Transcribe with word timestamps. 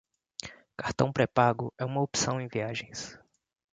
Cartão 0.75 1.13
pré-pago 1.13 1.71
é 1.77 1.85
uma 1.85 2.01
opção 2.01 2.41
em 2.41 2.47
viagens 2.47 3.19